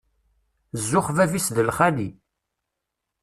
[0.81, 2.09] Zzux bab-is d lxali.